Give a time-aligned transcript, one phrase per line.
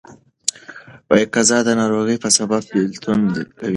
[1.33, 3.19] قضا د ناروغۍ په سبب بيلتون
[3.57, 3.69] کوي.